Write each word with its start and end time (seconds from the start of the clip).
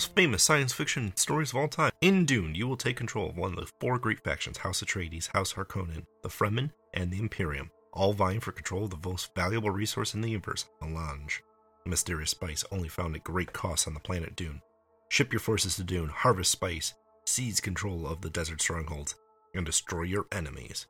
Most 0.00 0.14
famous 0.14 0.42
science 0.42 0.72
fiction 0.72 1.14
stories 1.14 1.50
of 1.50 1.56
all 1.56 1.68
time. 1.68 1.92
In 2.00 2.24
Dune, 2.24 2.54
you 2.54 2.66
will 2.66 2.78
take 2.78 2.96
control 2.96 3.28
of 3.28 3.36
one 3.36 3.52
of 3.52 3.56
the 3.60 3.70
four 3.80 3.98
great 3.98 4.24
factions 4.24 4.56
House 4.56 4.82
Atreides, 4.82 5.26
House 5.34 5.52
Harkonnen, 5.52 6.06
the 6.22 6.30
Fremen, 6.30 6.70
and 6.94 7.10
the 7.10 7.18
Imperium, 7.18 7.70
all 7.92 8.14
vying 8.14 8.40
for 8.40 8.50
control 8.50 8.84
of 8.84 8.90
the 8.90 9.08
most 9.10 9.34
valuable 9.34 9.68
resource 9.68 10.14
in 10.14 10.22
the 10.22 10.30
universe, 10.30 10.64
melange. 10.80 11.42
A 11.84 11.90
mysterious 11.90 12.30
spice 12.30 12.64
only 12.72 12.88
found 12.88 13.14
at 13.14 13.24
great 13.24 13.52
cost 13.52 13.86
on 13.86 13.92
the 13.92 14.00
planet 14.00 14.34
Dune. 14.36 14.62
Ship 15.10 15.30
your 15.30 15.40
forces 15.40 15.76
to 15.76 15.84
Dune, 15.84 16.08
harvest 16.08 16.50
spice, 16.50 16.94
seize 17.26 17.60
control 17.60 18.06
of 18.06 18.22
the 18.22 18.30
desert 18.30 18.62
strongholds, 18.62 19.16
and 19.54 19.66
destroy 19.66 20.04
your 20.04 20.24
enemies. 20.32 20.86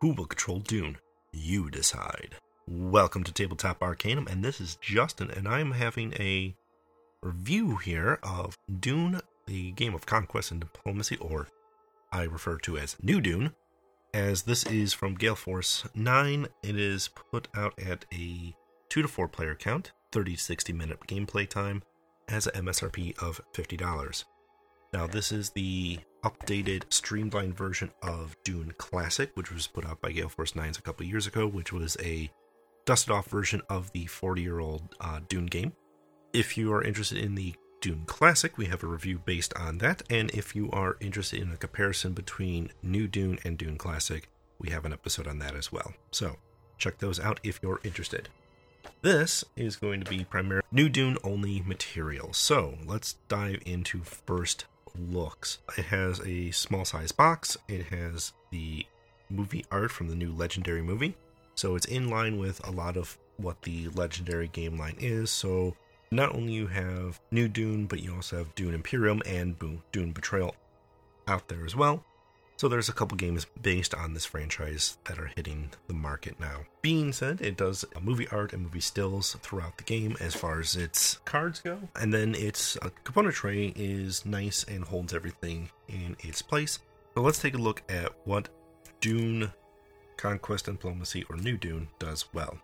Who 0.00 0.14
will 0.14 0.24
control 0.24 0.60
Dune? 0.60 0.96
You 1.34 1.68
decide. 1.68 2.36
Welcome 2.66 3.24
to 3.24 3.32
Tabletop 3.32 3.82
Arcanum, 3.82 4.26
and 4.26 4.42
this 4.42 4.58
is 4.58 4.78
Justin, 4.80 5.30
and 5.30 5.46
I 5.46 5.60
am 5.60 5.72
having 5.72 6.14
a 6.14 6.56
review 7.24 7.76
here 7.76 8.18
of 8.22 8.56
Dune, 8.80 9.20
the 9.46 9.72
game 9.72 9.94
of 9.94 10.06
conquest 10.06 10.50
and 10.50 10.60
diplomacy, 10.60 11.16
or 11.16 11.48
I 12.12 12.24
refer 12.24 12.58
to 12.58 12.76
as 12.76 12.96
New 13.02 13.20
Dune, 13.20 13.52
as 14.12 14.42
this 14.42 14.64
is 14.66 14.92
from 14.92 15.14
Gale 15.14 15.34
Force 15.34 15.86
9. 15.94 16.46
It 16.62 16.78
is 16.78 17.08
put 17.08 17.48
out 17.56 17.74
at 17.80 18.04
a 18.12 18.54
2 18.90 19.02
to 19.02 19.08
4 19.08 19.28
player 19.28 19.54
count, 19.54 19.92
30 20.12 20.36
to 20.36 20.40
60 20.40 20.72
minute 20.72 21.00
gameplay 21.08 21.48
time, 21.48 21.82
has 22.28 22.46
an 22.46 22.66
MSRP 22.66 23.18
of 23.20 23.40
$50. 23.54 24.24
Now, 24.92 25.08
this 25.08 25.32
is 25.32 25.50
the 25.50 25.98
updated, 26.22 26.84
streamlined 26.90 27.56
version 27.56 27.90
of 28.02 28.36
Dune 28.44 28.72
Classic, 28.78 29.30
which 29.34 29.50
was 29.50 29.66
put 29.66 29.84
out 29.84 30.00
by 30.00 30.12
Gale 30.12 30.28
Force 30.28 30.52
9s 30.52 30.78
a 30.78 30.82
couple 30.82 31.04
years 31.04 31.26
ago, 31.26 31.48
which 31.48 31.72
was 31.72 31.96
a 32.00 32.30
dusted 32.84 33.10
off 33.10 33.26
version 33.26 33.60
of 33.68 33.90
the 33.92 34.06
40 34.06 34.42
year 34.42 34.60
old 34.60 34.94
uh, 35.00 35.20
Dune 35.28 35.46
game. 35.46 35.72
If 36.34 36.58
you 36.58 36.72
are 36.72 36.82
interested 36.82 37.18
in 37.18 37.36
the 37.36 37.54
Dune 37.80 38.06
Classic, 38.06 38.58
we 38.58 38.66
have 38.66 38.82
a 38.82 38.88
review 38.88 39.20
based 39.24 39.54
on 39.54 39.78
that. 39.78 40.02
And 40.10 40.32
if 40.32 40.56
you 40.56 40.68
are 40.72 40.96
interested 40.98 41.40
in 41.40 41.52
a 41.52 41.56
comparison 41.56 42.12
between 42.12 42.72
New 42.82 43.06
Dune 43.06 43.38
and 43.44 43.56
Dune 43.56 43.78
Classic, 43.78 44.28
we 44.58 44.70
have 44.70 44.84
an 44.84 44.92
episode 44.92 45.28
on 45.28 45.38
that 45.38 45.54
as 45.54 45.70
well. 45.70 45.94
So 46.10 46.34
check 46.76 46.98
those 46.98 47.20
out 47.20 47.38
if 47.44 47.60
you're 47.62 47.78
interested. 47.84 48.30
This 49.00 49.44
is 49.54 49.76
going 49.76 50.02
to 50.02 50.10
be 50.10 50.24
primarily 50.24 50.66
New 50.72 50.88
Dune 50.88 51.18
only 51.22 51.62
material. 51.64 52.32
So 52.32 52.78
let's 52.84 53.12
dive 53.28 53.60
into 53.64 54.02
first 54.02 54.64
looks. 54.98 55.58
It 55.78 55.84
has 55.84 56.20
a 56.26 56.50
small 56.50 56.84
size 56.84 57.12
box, 57.12 57.56
it 57.68 57.86
has 57.86 58.32
the 58.50 58.84
movie 59.30 59.66
art 59.70 59.92
from 59.92 60.08
the 60.08 60.16
new 60.16 60.32
Legendary 60.32 60.82
movie. 60.82 61.14
So 61.54 61.76
it's 61.76 61.86
in 61.86 62.10
line 62.10 62.38
with 62.38 62.66
a 62.66 62.72
lot 62.72 62.96
of 62.96 63.16
what 63.36 63.62
the 63.62 63.88
Legendary 63.90 64.48
game 64.48 64.76
line 64.76 64.96
is. 64.98 65.30
So 65.30 65.76
not 66.10 66.34
only 66.34 66.52
you 66.52 66.66
have 66.68 67.20
New 67.30 67.48
Dune, 67.48 67.86
but 67.86 68.02
you 68.02 68.14
also 68.14 68.38
have 68.38 68.54
Dune 68.54 68.74
Imperium 68.74 69.22
and 69.26 69.56
Dune 69.92 70.12
Betrayal 70.12 70.54
out 71.26 71.48
there 71.48 71.64
as 71.64 71.74
well. 71.74 72.04
So 72.56 72.68
there's 72.68 72.88
a 72.88 72.92
couple 72.92 73.16
games 73.16 73.46
based 73.60 73.94
on 73.94 74.14
this 74.14 74.24
franchise 74.24 74.96
that 75.06 75.18
are 75.18 75.30
hitting 75.34 75.70
the 75.88 75.94
market 75.94 76.38
now. 76.38 76.60
Being 76.82 77.12
said, 77.12 77.40
it 77.40 77.56
does 77.56 77.84
movie 78.00 78.28
art 78.28 78.52
and 78.52 78.62
movie 78.62 78.80
stills 78.80 79.34
throughout 79.42 79.76
the 79.76 79.84
game 79.84 80.16
as 80.20 80.34
far 80.34 80.60
as 80.60 80.76
its 80.76 81.18
cards 81.24 81.60
go. 81.60 81.80
And 81.96 82.14
then 82.14 82.34
its 82.36 82.76
uh, 82.76 82.90
component 83.02 83.34
tray 83.34 83.72
is 83.74 84.24
nice 84.24 84.64
and 84.64 84.84
holds 84.84 85.12
everything 85.12 85.70
in 85.88 86.16
its 86.20 86.42
place. 86.42 86.78
So 87.14 87.22
let's 87.22 87.40
take 87.40 87.54
a 87.54 87.58
look 87.58 87.82
at 87.88 88.12
what 88.24 88.48
Dune 89.00 89.52
Conquest 90.16 90.68
and 90.68 90.78
Diplomacy 90.78 91.24
or 91.28 91.36
New 91.36 91.56
Dune 91.56 91.88
does 91.98 92.26
well. 92.32 92.56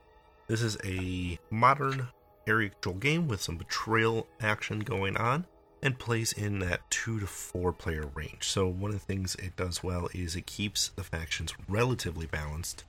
This 0.46 0.62
is 0.62 0.78
a 0.84 1.38
modern 1.50 2.08
area 2.46 2.70
control 2.70 2.96
game 2.96 3.28
with 3.28 3.40
some 3.40 3.56
betrayal 3.56 4.26
action 4.40 4.80
going 4.80 5.16
on 5.16 5.46
and 5.82 5.98
plays 5.98 6.32
in 6.32 6.58
that 6.60 6.88
two 6.90 7.20
to 7.20 7.26
four 7.26 7.72
player 7.72 8.10
range. 8.14 8.44
So, 8.48 8.68
one 8.68 8.90
of 8.90 8.98
the 8.98 9.04
things 9.04 9.34
it 9.36 9.56
does 9.56 9.82
well 9.82 10.08
is 10.12 10.36
it 10.36 10.46
keeps 10.46 10.88
the 10.88 11.02
factions 11.02 11.54
relatively 11.68 12.26
balanced 12.26 12.84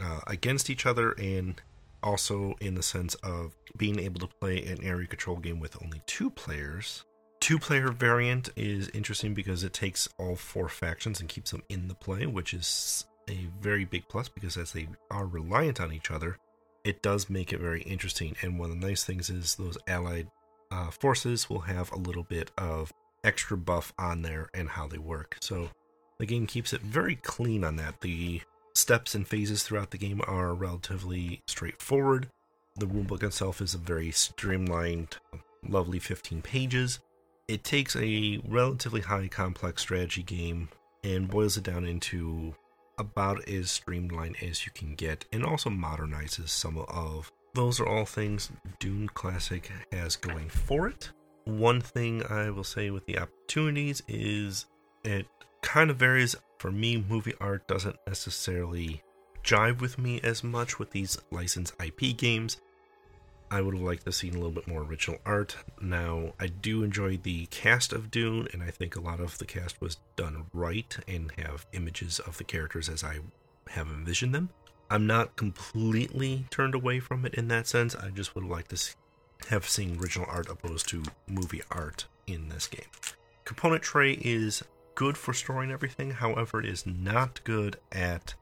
uh, 0.00 0.20
against 0.26 0.70
each 0.70 0.86
other 0.86 1.12
and 1.12 1.60
also 2.02 2.54
in 2.60 2.74
the 2.74 2.82
sense 2.82 3.14
of 3.16 3.56
being 3.76 3.98
able 3.98 4.20
to 4.20 4.28
play 4.40 4.62
an 4.64 4.82
area 4.84 5.06
control 5.06 5.36
game 5.36 5.58
with 5.58 5.82
only 5.82 6.02
two 6.06 6.30
players. 6.30 7.04
Two 7.40 7.58
player 7.58 7.90
variant 7.90 8.48
is 8.56 8.88
interesting 8.90 9.34
because 9.34 9.62
it 9.62 9.72
takes 9.72 10.08
all 10.18 10.36
four 10.36 10.68
factions 10.68 11.20
and 11.20 11.28
keeps 11.28 11.50
them 11.50 11.62
in 11.68 11.88
the 11.88 11.94
play, 11.94 12.26
which 12.26 12.54
is 12.54 13.04
a 13.28 13.48
very 13.60 13.84
big 13.84 14.08
plus 14.08 14.28
because 14.28 14.56
as 14.56 14.72
they 14.72 14.88
are 15.10 15.26
reliant 15.26 15.80
on 15.80 15.92
each 15.92 16.10
other, 16.10 16.38
it 16.86 17.02
does 17.02 17.28
make 17.28 17.52
it 17.52 17.58
very 17.58 17.82
interesting. 17.82 18.36
And 18.42 18.60
one 18.60 18.70
of 18.70 18.80
the 18.80 18.86
nice 18.86 19.02
things 19.02 19.28
is 19.28 19.56
those 19.56 19.76
allied 19.88 20.28
uh, 20.70 20.92
forces 20.92 21.50
will 21.50 21.62
have 21.62 21.90
a 21.90 21.98
little 21.98 22.22
bit 22.22 22.52
of 22.56 22.92
extra 23.24 23.56
buff 23.56 23.92
on 23.98 24.22
there 24.22 24.48
and 24.54 24.68
how 24.68 24.86
they 24.86 24.98
work. 24.98 25.36
So 25.40 25.68
the 26.18 26.26
game 26.26 26.46
keeps 26.46 26.72
it 26.72 26.80
very 26.82 27.16
clean 27.16 27.64
on 27.64 27.74
that. 27.76 28.02
The 28.02 28.40
steps 28.76 29.16
and 29.16 29.26
phases 29.26 29.64
throughout 29.64 29.90
the 29.90 29.98
game 29.98 30.22
are 30.28 30.54
relatively 30.54 31.42
straightforward. 31.48 32.28
The 32.76 32.86
rulebook 32.86 33.24
itself 33.24 33.60
is 33.60 33.74
a 33.74 33.78
very 33.78 34.12
streamlined, 34.12 35.16
lovely 35.68 35.98
15 35.98 36.40
pages. 36.40 37.00
It 37.48 37.64
takes 37.64 37.96
a 37.96 38.40
relatively 38.46 39.00
high 39.00 39.26
complex 39.26 39.82
strategy 39.82 40.22
game 40.22 40.68
and 41.02 41.28
boils 41.28 41.56
it 41.56 41.64
down 41.64 41.84
into 41.84 42.54
about 42.98 43.48
as 43.48 43.70
streamlined 43.70 44.36
as 44.42 44.66
you 44.66 44.72
can 44.72 44.94
get 44.94 45.24
and 45.32 45.44
also 45.44 45.70
modernizes 45.70 46.48
some 46.48 46.78
of 46.78 47.30
those 47.54 47.80
are 47.80 47.86
all 47.86 48.04
things 48.04 48.50
Dune 48.78 49.08
Classic 49.08 49.70
has 49.90 50.14
going 50.16 50.48
for 50.48 50.88
it. 50.88 51.10
One 51.44 51.80
thing 51.80 52.22
I 52.28 52.50
will 52.50 52.64
say 52.64 52.90
with 52.90 53.06
the 53.06 53.18
opportunities 53.18 54.02
is 54.08 54.66
it 55.04 55.26
kind 55.62 55.90
of 55.90 55.96
varies. 55.96 56.36
For 56.58 56.70
me, 56.70 57.04
movie 57.08 57.34
art 57.40 57.66
doesn't 57.66 57.96
necessarily 58.06 59.02
jive 59.42 59.80
with 59.80 59.98
me 59.98 60.20
as 60.22 60.44
much 60.44 60.78
with 60.78 60.90
these 60.90 61.18
licensed 61.30 61.74
IP 61.82 62.16
games. 62.16 62.60
I 63.50 63.60
would 63.60 63.74
have 63.74 63.82
liked 63.82 64.04
to 64.04 64.12
see 64.12 64.28
a 64.28 64.32
little 64.32 64.50
bit 64.50 64.66
more 64.66 64.82
original 64.82 65.20
art. 65.24 65.56
Now, 65.80 66.32
I 66.40 66.48
do 66.48 66.82
enjoy 66.82 67.18
the 67.18 67.46
cast 67.46 67.92
of 67.92 68.10
Dune, 68.10 68.48
and 68.52 68.62
I 68.62 68.70
think 68.70 68.96
a 68.96 69.00
lot 69.00 69.20
of 69.20 69.38
the 69.38 69.44
cast 69.44 69.80
was 69.80 69.98
done 70.16 70.46
right 70.52 70.96
and 71.06 71.32
have 71.38 71.66
images 71.72 72.18
of 72.20 72.38
the 72.38 72.44
characters 72.44 72.88
as 72.88 73.04
I 73.04 73.20
have 73.68 73.86
envisioned 73.88 74.34
them. 74.34 74.50
I'm 74.90 75.06
not 75.06 75.36
completely 75.36 76.46
turned 76.50 76.74
away 76.74 77.00
from 77.00 77.24
it 77.24 77.34
in 77.34 77.48
that 77.48 77.66
sense. 77.66 77.94
I 77.94 78.10
just 78.10 78.34
would 78.34 78.44
like 78.44 78.68
to 78.68 78.76
see, 78.76 78.94
have 79.48 79.68
seen 79.68 79.98
original 80.00 80.28
art 80.28 80.48
opposed 80.48 80.88
to 80.90 81.02
movie 81.28 81.62
art 81.70 82.06
in 82.26 82.48
this 82.48 82.66
game. 82.66 82.86
Component 83.44 83.82
tray 83.82 84.12
is 84.12 84.64
good 84.94 85.16
for 85.16 85.32
storing 85.32 85.70
everything, 85.70 86.10
however, 86.10 86.60
it 86.60 86.66
is 86.66 86.86
not 86.86 87.42
good 87.44 87.76
at 87.92 88.34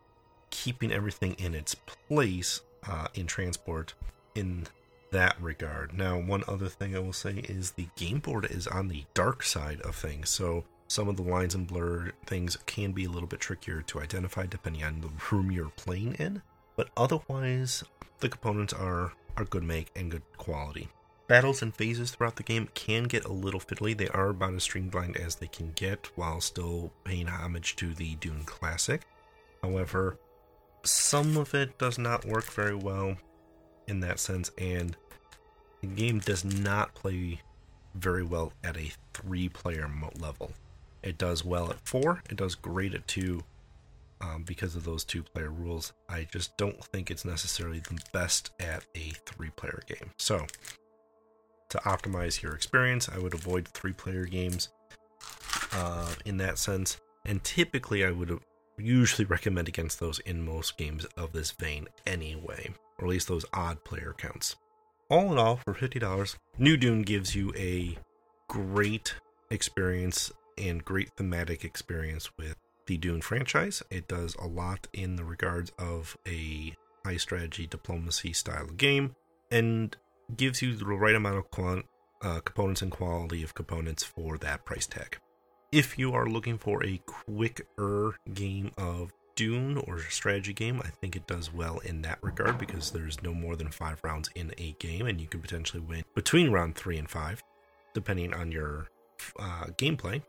keeping 0.51 0.93
everything 0.93 1.35
in 1.35 1.55
its 1.55 1.75
place 1.75 2.61
uh, 2.89 3.09
in 3.15 3.27
transport 3.27 3.95
in 4.35 4.67
that 5.15 5.41
regard. 5.41 5.97
Now, 5.97 6.19
one 6.19 6.43
other 6.49 6.69
thing 6.69 6.95
I 6.95 6.99
will 6.99 7.13
say 7.13 7.45
is 7.49 7.71
the 7.71 7.89
game 7.97 8.19
board 8.19 8.47
is 8.51 8.67
on 8.67 8.89
the 8.89 9.05
dark 9.15 9.45
side 9.45 9.81
of 9.83 9.95
things, 9.95 10.29
so 10.29 10.65
some 10.89 11.09
of 11.09 11.17
the 11.17 11.23
lines 11.23 11.55
and 11.55 11.69
blur 11.69 12.11
things 12.27 12.59
can 12.67 12.91
be 12.91 13.05
a 13.05 13.09
little 13.09 13.29
bit 13.29 13.39
trickier 13.39 13.81
to 13.83 14.01
identify 14.01 14.47
depending 14.47 14.83
on 14.83 15.01
the 15.01 15.11
room 15.31 15.53
you're 15.53 15.71
playing 15.71 16.15
in, 16.15 16.43
but 16.77 16.91
otherwise, 16.97 17.85
the 18.19 18.29
components 18.29 18.73
are, 18.73 19.13
are 19.37 19.45
good 19.45 19.63
make 19.63 19.93
and 19.95 20.11
good 20.11 20.23
quality. 20.37 20.89
Battles 21.29 21.63
and 21.63 21.73
phases 21.73 22.11
throughout 22.11 22.35
the 22.35 22.43
game 22.43 22.69
can 22.75 23.05
get 23.05 23.25
a 23.25 23.33
little 23.33 23.61
fiddly. 23.61 23.97
They 23.97 24.09
are 24.09 24.31
about 24.31 24.55
as 24.55 24.65
streamlined 24.65 25.17
as 25.17 25.37
they 25.37 25.47
can 25.47 25.73
get 25.77 26.11
while 26.17 26.41
still 26.41 26.93
paying 27.05 27.29
homage 27.29 27.77
to 27.77 27.95
the 27.95 28.17
Dune 28.17 28.43
Classic. 28.45 29.03
However, 29.63 30.19
some 30.83 31.37
of 31.37 31.55
it 31.55 31.79
does 31.79 31.99
not 31.99 32.27
work 32.27 32.45
very 32.45 32.75
well 32.75 33.17
in 33.87 34.01
that 34.01 34.19
sense, 34.19 34.51
and 34.59 34.97
the 35.85 35.95
game 36.03 36.19
does 36.19 36.45
not 36.45 36.95
play 36.95 37.41
very 37.95 38.23
well 38.23 38.53
at 38.63 38.77
a 38.77 38.91
three 39.13 39.49
player 39.51 39.91
level. 40.19 40.53
It 41.03 41.19
does 41.19 41.45
well 41.45 41.71
at 41.71 41.87
four, 41.87 42.23
it 42.31 42.37
does 42.37 42.55
great 42.55 42.95
at 42.95 43.07
two 43.07 43.45
um, 44.21 44.45
because 44.45 44.75
of 44.75 44.85
those 44.85 45.05
two 45.05 45.23
player 45.23 45.51
rules. 45.51 45.93
I 46.09 46.27
just 46.33 46.57
don't 46.57 46.83
think 46.87 47.11
it's 47.11 47.27
necessarily 47.27 47.81
the 47.81 48.01
best 48.13 48.51
at 48.59 48.87
a 48.95 49.13
three 49.27 49.51
player 49.51 49.83
game. 49.87 50.11
So, 50.17 50.47
to 51.69 51.79
optimize 51.79 52.41
your 52.41 52.55
experience, 52.55 53.09
I 53.11 53.19
would 53.19 53.35
avoid 53.35 53.69
three 53.69 53.93
player 53.93 54.25
games 54.25 54.71
uh, 55.73 56.15
in 56.25 56.39
that 56.39 56.59
sense. 56.59 56.99
And 57.27 57.45
typically, 57.45 58.05
I 58.05 58.11
would 58.11 58.39
usually 58.79 59.27
recommend 59.27 59.69
against 59.69 60.01
those 60.01 60.19
in 60.21 60.45
most 60.45 60.79
games 60.79 61.05
of 61.17 61.33
this 61.33 61.51
vein 61.51 61.89
anyway, 62.07 62.73
or 62.99 63.07
at 63.07 63.11
least 63.11 63.29
those 63.29 63.45
odd 63.53 63.85
player 63.85 64.15
counts. 64.17 64.57
All 65.15 65.31
in 65.31 65.39
all, 65.39 65.59
for 65.59 65.75
$50, 65.75 66.39
New 66.59 66.77
Dune 66.77 67.03
gives 67.03 67.37
you 67.37 67.53
a 67.57 67.97
great 68.49 69.15
experience 69.49 70.33
and 70.59 70.85
great 70.85 71.13
thematic 71.17 71.65
experience 71.65 72.37
with 72.37 72.57
the 72.87 72.97
Dune 72.97 73.21
franchise. 73.21 73.81
It 73.93 74.09
does 74.09 74.35
a 74.35 74.49
lot 74.49 74.89
in 74.93 75.15
the 75.15 75.23
regards 75.23 75.71
of 75.79 76.17
a 76.27 76.75
high 77.07 77.19
strategy 77.19 77.69
diplomacy 77.69 78.33
style 78.33 78.67
game 78.67 79.15
and 79.53 79.97
gives 80.37 80.63
you 80.63 80.75
the 80.75 80.85
right 80.85 81.15
amount 81.15 81.39
of 81.39 81.49
quant, 81.53 81.87
uh, 82.21 82.41
components 82.41 82.83
and 82.83 82.91
quality 82.91 83.45
of 83.45 83.55
components 83.55 84.03
for 84.03 84.37
that 84.39 84.65
price 84.65 84.89
tag. 84.89 85.19
If 85.71 85.97
you 85.97 86.13
are 86.13 86.27
looking 86.27 86.59
for 86.59 86.85
a 86.85 87.01
quicker 87.07 88.17
game 88.33 88.73
of 88.77 89.13
Dune 89.37 89.79
or 89.79 90.01
strategy 90.01 90.53
game, 90.53 90.81
I 90.85 90.89
think 90.89 91.17
it 91.17 91.27
does 91.27 91.53
well 91.53 91.79
in 91.79 92.03
that 92.03 92.19
regard 92.23 92.59
because 92.59 92.91
there's 92.91 93.23
no 93.23 93.35
more 93.35 93.57
than 93.57 93.71
five 93.71 94.01
rounds 94.03 94.31
in 94.35 94.53
a 94.59 94.73
game, 94.79 95.07
and 95.07 95.21
you 95.21 95.27
can 95.27 95.41
potentially 95.41 95.83
win 95.83 96.05
between 96.15 96.51
round 96.51 96.77
three 96.77 96.99
and 96.99 97.09
five, 97.09 97.43
depending 97.95 98.33
on 98.33 98.53
your 98.53 98.89
uh, 99.39 99.67
gameplay. 99.77 100.23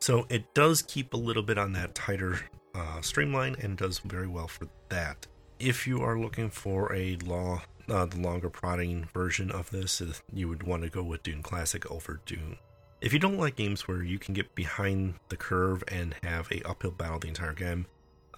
So 0.00 0.26
it 0.28 0.54
does 0.54 0.82
keep 0.82 1.14
a 1.14 1.16
little 1.16 1.42
bit 1.42 1.58
on 1.58 1.72
that 1.74 1.94
tighter 1.94 2.40
uh, 2.74 3.00
streamline 3.00 3.56
and 3.60 3.76
does 3.76 3.98
very 4.00 4.26
well 4.26 4.48
for 4.48 4.68
that. 4.88 5.26
If 5.58 5.86
you 5.86 6.02
are 6.02 6.18
looking 6.18 6.50
for 6.50 6.92
a 6.92 7.16
law, 7.24 7.62
uh, 7.88 8.06
the 8.06 8.18
longer 8.18 8.50
prodding 8.50 9.08
version 9.12 9.50
of 9.50 9.70
this, 9.70 10.00
uh, 10.00 10.12
you 10.32 10.48
would 10.48 10.64
want 10.64 10.82
to 10.82 10.88
go 10.88 11.02
with 11.02 11.22
Dune 11.22 11.42
Classic 11.42 11.88
over 11.90 12.20
Dune. 12.26 12.56
If 13.00 13.12
you 13.12 13.18
don't 13.18 13.38
like 13.38 13.56
games 13.56 13.86
where 13.88 14.02
you 14.02 14.18
can 14.18 14.34
get 14.34 14.54
behind 14.54 15.14
the 15.28 15.36
curve 15.36 15.82
and 15.88 16.14
have 16.22 16.50
a 16.50 16.62
uphill 16.68 16.92
battle 16.92 17.18
the 17.18 17.28
entire 17.28 17.52
game, 17.52 17.86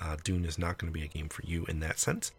uh, 0.00 0.16
Dune 0.22 0.44
is 0.44 0.58
not 0.58 0.78
going 0.78 0.92
to 0.92 0.98
be 0.98 1.04
a 1.04 1.08
game 1.08 1.28
for 1.28 1.42
you 1.44 1.64
in 1.66 1.80
that 1.80 1.98
sense. 1.98 2.32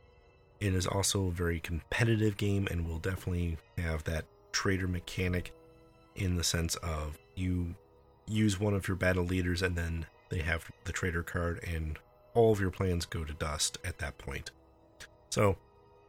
It 0.60 0.74
is 0.74 0.88
also 0.88 1.28
a 1.28 1.32
very 1.32 1.60
competitive 1.60 2.38
game 2.38 2.68
and 2.72 2.88
will 2.88 3.00
definitely 3.00 3.58
have 3.78 4.04
that 4.06 4.26
traitor 4.52 4.88
mechanic 4.88 5.54
in 6.16 6.36
the 6.38 6.44
sense 6.44 6.76
of 6.76 7.18
you 7.36 7.76
use 8.28 8.60
one 8.60 8.74
of 8.74 8.88
your 8.88 8.96
battle 8.96 9.26
leaders 9.26 9.62
and 9.62 9.76
then 9.76 10.06
they 10.30 10.40
have 10.40 10.72
the 10.86 10.92
traitor 10.92 11.24
card 11.24 11.64
and 11.64 12.00
all 12.34 12.52
of 12.52 12.60
your 12.60 12.72
plans 12.72 13.06
go 13.06 13.24
to 13.24 13.34
dust 13.34 13.78
at 13.84 13.98
that 14.00 14.18
point. 14.18 14.52
So 15.30 15.58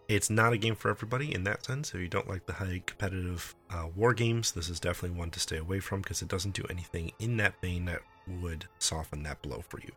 it's 0.09 0.31
not 0.31 0.53
a 0.53 0.59
game 0.59 0.77
for 0.77 0.91
everybody 0.91 1.35
in 1.35 1.45
that 1.45 1.65
sense. 1.65 1.93
If 1.93 2.01
you 2.01 2.09
don't 2.09 2.29
like 2.29 2.47
the 2.47 2.55
high 2.55 2.83
competitive 2.87 3.55
uh, 3.71 3.89
war 3.95 4.15
games, 4.15 4.53
this 4.53 4.69
is 4.69 4.81
definitely 4.81 5.19
one 5.19 5.31
to 5.31 5.41
stay 5.41 5.57
away 5.57 5.81
from 5.81 6.01
because 6.01 6.23
it 6.23 6.29
doesn't 6.29 6.55
do 6.55 6.65
anything 6.71 7.13
in 7.19 7.37
that 7.39 7.61
vein 7.61 7.87
that 7.87 8.03
would 8.41 8.67
soften 8.79 9.23
that 9.25 9.43
blow 9.43 9.63
for 9.69 9.81
you. 9.81 9.93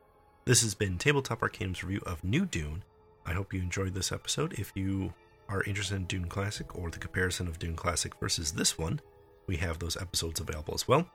This 0.49 0.63
has 0.63 0.73
been 0.73 0.97
Tabletop 0.97 1.43
Arcanum's 1.43 1.83
review 1.83 2.01
of 2.07 2.23
New 2.23 2.43
Dune. 2.43 2.81
I 3.23 3.33
hope 3.33 3.53
you 3.53 3.61
enjoyed 3.61 3.93
this 3.93 4.11
episode. 4.11 4.53
If 4.53 4.71
you 4.73 5.13
are 5.47 5.61
interested 5.61 5.97
in 5.97 6.05
Dune 6.05 6.25
Classic 6.25 6.75
or 6.75 6.89
the 6.89 6.97
comparison 6.97 7.47
of 7.47 7.59
Dune 7.59 7.75
Classic 7.75 8.11
versus 8.19 8.53
this 8.53 8.75
one, 8.75 8.99
we 9.45 9.57
have 9.57 9.77
those 9.77 9.95
episodes 9.95 10.39
available 10.39 10.73
as 10.73 10.87
well. 10.87 11.07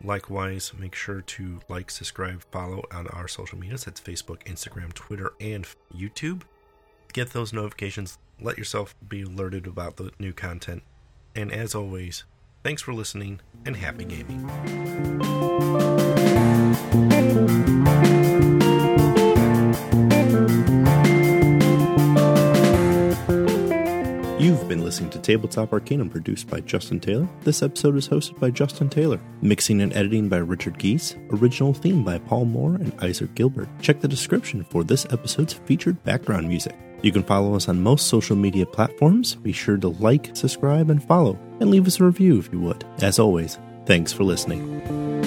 Likewise, 0.00 0.72
make 0.78 0.94
sure 0.94 1.22
to 1.22 1.58
like, 1.68 1.90
subscribe, 1.90 2.44
follow 2.52 2.84
on 2.92 3.08
our 3.08 3.26
social 3.26 3.58
medias. 3.58 3.82
That's 3.84 4.00
Facebook, 4.00 4.44
Instagram, 4.44 4.92
Twitter, 4.92 5.32
and 5.40 5.66
YouTube. 5.92 6.42
Get 7.12 7.30
those 7.30 7.52
notifications. 7.52 8.16
Let 8.40 8.58
yourself 8.58 8.94
be 9.08 9.22
alerted 9.22 9.66
about 9.66 9.96
the 9.96 10.12
new 10.20 10.32
content. 10.32 10.84
And 11.34 11.50
as 11.50 11.74
always, 11.74 12.22
thanks 12.62 12.80
for 12.80 12.94
listening 12.94 13.40
and 13.64 13.74
happy 13.74 14.04
gaming. 14.04 14.46
You've 24.66 24.78
been 24.78 24.84
listening 24.84 25.10
to 25.10 25.20
Tabletop 25.20 25.72
Arcanum 25.72 26.10
produced 26.10 26.50
by 26.50 26.58
Justin 26.58 26.98
Taylor. 26.98 27.28
This 27.42 27.62
episode 27.62 27.94
is 27.94 28.08
hosted 28.08 28.40
by 28.40 28.50
Justin 28.50 28.88
Taylor. 28.88 29.20
Mixing 29.40 29.80
and 29.80 29.92
editing 29.92 30.28
by 30.28 30.38
Richard 30.38 30.76
Geese. 30.76 31.14
Original 31.30 31.72
theme 31.72 32.02
by 32.02 32.18
Paul 32.18 32.46
Moore 32.46 32.74
and 32.74 32.92
Isaac 33.00 33.32
Gilbert. 33.36 33.68
Check 33.80 34.00
the 34.00 34.08
description 34.08 34.64
for 34.64 34.82
this 34.82 35.06
episode's 35.10 35.52
featured 35.52 36.02
background 36.02 36.48
music. 36.48 36.76
You 37.02 37.12
can 37.12 37.22
follow 37.22 37.54
us 37.54 37.68
on 37.68 37.80
most 37.80 38.08
social 38.08 38.34
media 38.34 38.66
platforms. 38.66 39.36
Be 39.36 39.52
sure 39.52 39.76
to 39.76 39.86
like, 39.86 40.34
subscribe, 40.34 40.90
and 40.90 41.00
follow, 41.00 41.38
and 41.60 41.70
leave 41.70 41.86
us 41.86 42.00
a 42.00 42.04
review 42.04 42.40
if 42.40 42.52
you 42.52 42.58
would. 42.58 42.84
As 43.02 43.20
always, 43.20 43.60
thanks 43.84 44.12
for 44.12 44.24
listening. 44.24 45.25